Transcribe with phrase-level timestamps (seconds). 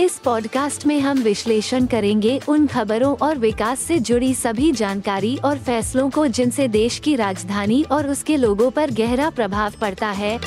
[0.00, 5.58] इस पॉडकास्ट में हम विश्लेषण करेंगे उन खबरों और विकास से जुड़ी सभी जानकारी और
[5.58, 10.38] फैसलों को जिनसे देश की राजधानी और उसके लोगों पर गहरा प्रभाव पड़ता है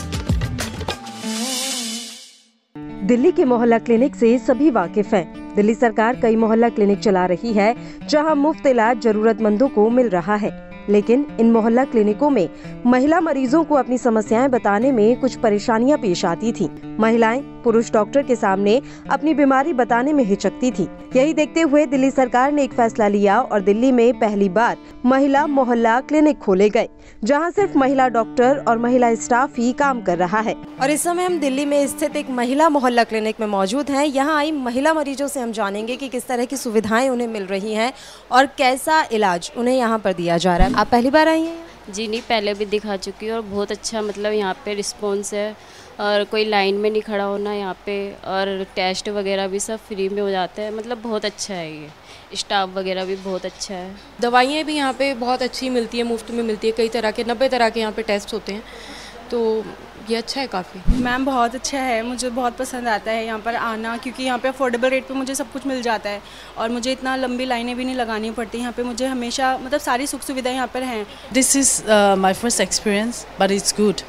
[3.08, 7.54] दिल्ली के मोहल्ला क्लिनिक से सभी वाकिफ हैं। दिल्ली सरकार कई मोहल्ला क्लिनिक चला रही
[7.54, 7.76] है,
[8.08, 12.48] जहाँ मुफ़्त इलाज जरूरतमंदों को मिल रहा है लेकिन इन मोहल्ला क्लिनिकों में
[12.86, 18.24] महिला मरीजों को अपनी समस्याएँ बताने में कुछ परेशानियाँ पेश आती थी। महिलाएँ पुरुष डॉक्टर
[18.24, 18.82] के सामने
[19.12, 23.40] अपनी बीमारी बताने में हिचकती थी। यही देखते हुए दिल्ली सरकार ने एक फैसला लिया
[23.42, 26.88] और दिल्ली में पहली बार महिला मोहल्ला क्लिनिक खोले गए,
[27.24, 31.26] जहाँ सिर्फ़ महिला डॉक्टर और महिला स्टाफ ही काम कर रहा है। और इस समय
[31.26, 35.28] हम दिल्ली में स्थित एक महिला मोहल्ला क्लिनिक में मौजूद है। यहाँ आई महिला मरीजों
[35.28, 37.92] से हम जानेंगे की कि किस तरह की सुविधाएँ उन्हें मिल रही है
[38.32, 41.94] और कैसा इलाज उन्हें यहाँ पर दिया जा रहा है। आप पहली बार आई हैं
[41.94, 45.56] जी नहीं पहले भी दिखा चुकी हूँ और बहुत अच्छा मतलब यहाँ पे रिस्पॉन्स है
[46.00, 47.96] और कोई लाइन में नहीं खड़ा होना यहाँ पे
[48.28, 51.90] और टेस्ट वगैरह भी सब फ्री में हो जाते हैं। मतलब बहुत अच्छा है ये।
[52.38, 56.32] स्टाफ वगैरह भी बहुत अच्छा है। दवाइयाँ भी यहाँ पे बहुत अच्छी मिलती है मुफ़्त
[56.32, 58.64] में मिलती है। कई तरह के नब्बे तरह के यहाँ पे टेस्ट होते हैं।
[59.32, 59.64] तो
[60.10, 63.56] ये अच्छा है काफ़ी। मैम बहुत अच्छा है। मुझे बहुत पसंद आता है यहाँ पर
[63.56, 66.22] आना क्योंकि यहाँ पे अफोर्डेबल रेट पे मुझे सब कुछ मिल जाता है
[66.58, 70.08] और मुझे इतना लंबी लाइनें भी नहीं लगानी पड़ती। यहाँ पे मुझे हमेशा मतलब सारी
[70.08, 71.82] सुख सुविधाएँ यहाँ पर हैं। This is
[72.20, 74.02] my first experience but it's good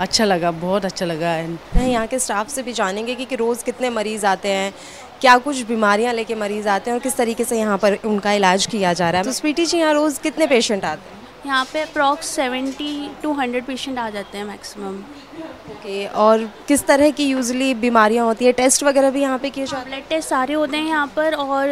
[0.00, 3.64] अच्छा लगा बहुत अच्छा लगा है यहाँ के स्टाफ से भी जानेंगे कि, कि रोज़
[3.64, 4.72] कितने मरीज़ आते हैं
[5.20, 8.66] क्या कुछ बीमारियाँ लेके मरीज़ आते हैं और किस तरीके से यहाँ पर उनका इलाज
[8.66, 11.25] किया जा रहा है। तो स्वीटी जी यहाँ रोज़ कितने पेशेंट आते हैं?
[11.46, 16.84] यहाँ पे approx seventy two hundred patient आ जाते हैं मैक्सिमम ओके okay, और किस
[16.86, 18.52] तरह की यूजली बीमारियाँ होती है?
[18.52, 19.88] टेस्ट वगैरह भी यहाँ पे किए जाते हैं?
[19.90, 21.68] ब्लड टेस्ट सारे होते हैं यहाँ पर और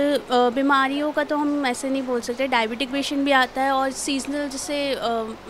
[0.54, 4.48] बीमारियों का तो हम ऐसे नहीं बोल सकते। डायबिटिक पेशेंट भी आता है और सीजनल
[4.48, 4.78] जैसे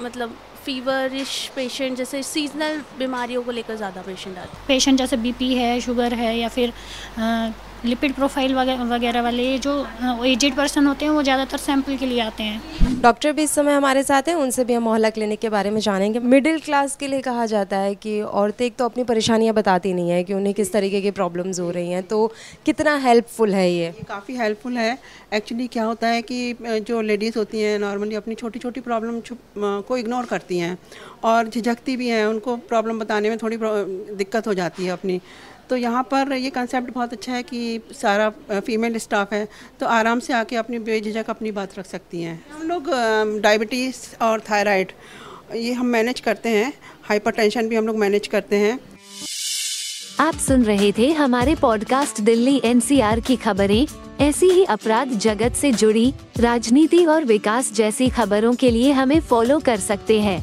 [0.01, 5.55] मतलब फीवरिश पेशेंट जैसे सीजनल बीमारियों को लेकर ज़्यादा पेशेंट आते हैं। पेशेंट जैसे बीपी
[5.55, 6.73] है शुगर है या फिर
[7.85, 9.73] लिपिड प्रोफ़ाइल वगैरह वाले जो
[10.27, 13.73] एजेड पर्सन होते हैं वो ज़्यादातर सैंपल के लिए आते हैं। डॉक्टर भी इस समय
[13.75, 17.09] हमारे साथ हैं उनसे भी हम मोहल्ला क्लिनिक के बारे में जानेंगे। मिडिल क्लास के
[17.09, 20.55] लिए कहा जाता है कि औरतें एक तो अपनी परेशानियाँ बताती नहीं है कि उन्हें
[20.55, 22.27] किस तरीके की प्रॉब्लम्स हो रही हैं। तो
[22.67, 23.93] कितना हेल्पफुल है ये?
[24.09, 24.99] काफ़ी हेल्पफुल है।
[25.35, 29.21] एक्चुअली क्या होता है कि जो लेडीज़ होती हैं नॉर्मली अपनी छोटी छोटी प्रॉब्लम
[29.59, 30.77] को इग्नोर करती हैं।
[31.25, 35.21] और झिझकती भी हैं उनको प्रॉब्लम बताने में थोड़ी दिक्कत हो जाती है अपनी।
[35.71, 38.31] तो यहाँ पर ये कंसेप्ट बहुत अच्छा है कि सारा
[38.61, 39.49] फीमेल स्टाफ है
[39.81, 42.91] तो आराम से आके अपनी बेझिझक अपनी बात रख सकती हैं। हम लोग
[43.43, 44.93] डायबिटीज़ और थायराइड
[45.55, 48.79] ये हम मैनेज करते हैं हाइपरटेंशन भी हम लोग मैनेज करते हैं।
[50.21, 53.87] आप सुन रहे थे हमारे पॉडकास्ट दिल्ली एनसीआर की खबरें।
[54.21, 59.59] ऐसी ही अपराध जगत से जुड़ी, राजनीति और विकास जैसी खबरों के लिए हमें फॉलो
[59.61, 60.43] कर सकते हैं।